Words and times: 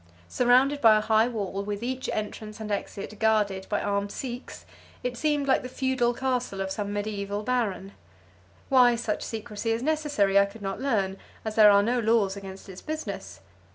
Surrounded 0.27 0.81
by 0.81 0.97
a 0.97 1.01
high 1.01 1.27
wall, 1.27 1.61
with 1.63 1.83
each 1.83 2.09
entrance 2.11 2.59
and 2.59 2.71
exit 2.71 3.19
guarded 3.19 3.67
by 3.69 3.79
armed 3.79 4.11
Sikhs, 4.11 4.65
it 5.03 5.15
seemed 5.15 5.47
like 5.47 5.61
the 5.61 5.69
feudal 5.69 6.11
castle 6.15 6.59
of 6.59 6.71
some 6.71 6.91
medieval 6.91 7.43
baron. 7.43 7.91
Why 8.67 8.95
such 8.95 9.21
secrecy 9.21 9.69
is 9.69 9.83
necessary 9.83 10.39
I 10.39 10.47
could 10.47 10.63
not 10.63 10.81
learn, 10.81 11.17
as 11.45 11.53
there 11.53 11.69
are 11.69 11.83
no 11.83 11.99
laws 11.99 12.35
against 12.35 12.67
its 12.67 12.81
business. 12.81 13.41